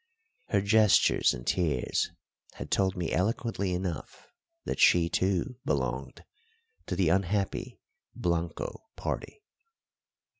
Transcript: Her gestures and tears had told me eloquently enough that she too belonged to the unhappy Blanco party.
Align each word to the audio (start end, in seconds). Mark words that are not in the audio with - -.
Her 0.47 0.61
gestures 0.61 1.31
and 1.31 1.45
tears 1.45 2.09
had 2.53 2.71
told 2.71 2.97
me 2.97 3.11
eloquently 3.11 3.71
enough 3.71 4.31
that 4.65 4.79
she 4.79 5.09
too 5.09 5.57
belonged 5.63 6.23
to 6.87 6.95
the 6.95 7.09
unhappy 7.09 7.79
Blanco 8.15 8.81
party. 8.95 9.43